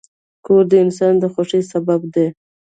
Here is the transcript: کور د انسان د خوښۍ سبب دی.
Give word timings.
کور 0.45 0.63
د 0.71 0.73
انسان 0.83 1.13
د 1.19 1.23
خوښۍ 1.33 1.61
سبب 1.71 2.01
دی. 2.13 2.27